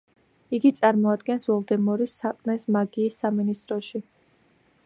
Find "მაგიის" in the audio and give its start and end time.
2.77-3.23